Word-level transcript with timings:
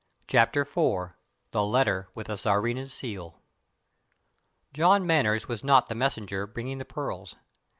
CHAPTER 0.25 0.61
IV 0.61 1.11
THE 1.51 1.63
LETTER 1.63 2.09
WITH 2.15 2.25
THE 2.25 2.33
TSARINA'S 2.35 2.91
SEAL 2.91 3.39
John 4.73 5.05
Manners 5.05 5.47
was 5.47 5.63
not 5.63 5.85
the 5.89 5.93
messenger 5.93 6.47
bringing 6.47 6.79
the 6.79 6.85
pearls. 6.85 7.35